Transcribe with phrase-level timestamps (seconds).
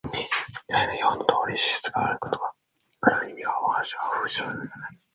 [0.67, 2.53] 左表のとおりの支出になることが、
[3.01, 4.99] ある意味わが社の社風である。